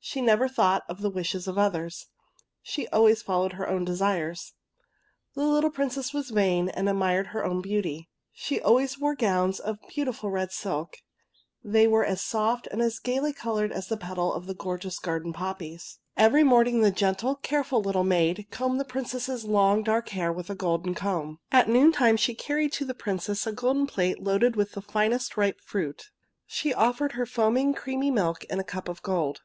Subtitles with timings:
[0.00, 2.06] She never thought of the wishes of others.
[2.62, 4.54] She always followed her own desires.
[5.34, 8.08] The little Princess was vain^ and admired her own beauty.
[8.32, 10.96] She always wore gowns of beautiful red silk.
[11.62, 15.34] They were as soft and as gaily coloured as the petals of the gorgeous garden
[15.34, 15.98] poppies.
[16.14, 20.08] 160 THE POPPY Every morning the gentle, careful little maid combed the Princess's long dark
[20.08, 21.40] hair with a golden comb.
[21.52, 25.60] At noontime she carried to the Princess a golden plate loaded with the finest ripe
[25.60, 26.06] fruit.
[26.46, 29.42] She offered her foaming, creamy milk in a cup of gold.